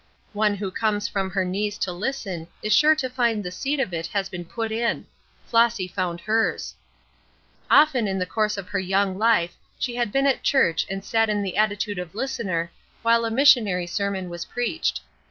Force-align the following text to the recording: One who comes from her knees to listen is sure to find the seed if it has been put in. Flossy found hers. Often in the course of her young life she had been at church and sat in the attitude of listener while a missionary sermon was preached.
One 0.33 0.55
who 0.55 0.71
comes 0.71 1.07
from 1.07 1.29
her 1.29 1.45
knees 1.45 1.77
to 1.77 1.91
listen 1.91 2.47
is 2.63 2.73
sure 2.73 2.95
to 2.95 3.07
find 3.07 3.43
the 3.43 3.51
seed 3.51 3.79
if 3.79 3.93
it 3.93 4.07
has 4.07 4.29
been 4.29 4.45
put 4.45 4.71
in. 4.71 5.05
Flossy 5.45 5.87
found 5.87 6.21
hers. 6.21 6.73
Often 7.69 8.07
in 8.07 8.17
the 8.17 8.25
course 8.25 8.57
of 8.57 8.69
her 8.69 8.79
young 8.79 9.19
life 9.19 9.55
she 9.77 9.93
had 9.97 10.11
been 10.11 10.25
at 10.25 10.41
church 10.41 10.87
and 10.89 11.05
sat 11.05 11.29
in 11.29 11.43
the 11.43 11.55
attitude 11.55 11.99
of 11.99 12.15
listener 12.15 12.71
while 13.03 13.25
a 13.25 13.29
missionary 13.29 13.85
sermon 13.85 14.27
was 14.27 14.43
preached. 14.43 15.01